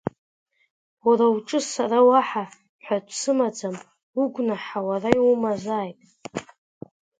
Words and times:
Уара 1.05 1.25
уҿы 1.35 1.59
сара 1.71 1.99
уаҳа 2.07 2.43
ҳәатә 2.85 3.13
сымаӡам, 3.19 3.77
угәнаҳа 4.21 4.79
уара 4.87 5.09
иумазааит! 5.17 5.99